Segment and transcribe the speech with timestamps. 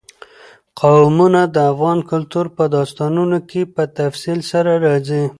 [0.79, 5.23] قومونه د افغان کلتور په داستانونو کې په تفصیل سره راځي.